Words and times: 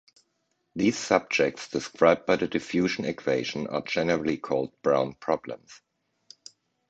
These 0.75 0.97
subjects 0.97 1.67
described 1.67 2.25
by 2.25 2.35
the 2.37 2.47
diffusion 2.47 3.05
equation 3.05 3.67
are 3.67 3.83
generally 3.83 4.35
called 4.37 4.71
Brown 4.81 5.13
problems. 5.13 5.79